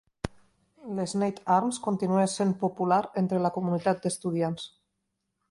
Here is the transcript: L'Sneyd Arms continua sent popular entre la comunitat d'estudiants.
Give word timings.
L'Sneyd 0.99 1.41
Arms 1.55 1.79
continua 1.89 2.23
sent 2.37 2.55
popular 2.65 2.99
entre 3.23 3.43
la 3.49 3.53
comunitat 3.59 4.03
d'estudiants. 4.07 4.67